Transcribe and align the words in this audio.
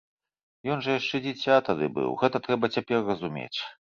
Ён 0.75 0.79
жа 0.85 0.95
яшчэ 0.99 1.19
дзіця 1.25 1.57
тады 1.67 1.85
быў, 1.99 2.09
гэта 2.23 2.37
трэба 2.47 2.65
цяпер 2.77 2.99
разумець. 3.13 3.55